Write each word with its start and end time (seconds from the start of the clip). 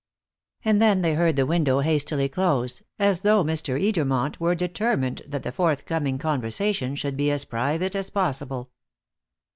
And 0.65 0.81
then 0.81 1.01
they 1.03 1.13
heard 1.13 1.35
the 1.35 1.45
window 1.45 1.81
hastily 1.81 2.27
closed, 2.27 2.81
as 2.97 3.21
though 3.21 3.43
Mr. 3.43 3.79
Edermont 3.79 4.39
were 4.39 4.55
determined 4.55 5.21
that 5.27 5.43
the 5.43 5.51
forthcoming 5.51 6.17
conversation 6.17 6.95
should 6.95 7.15
be 7.15 7.29
as 7.29 7.45
private 7.45 7.95
as 7.95 8.09
possible. 8.09 8.71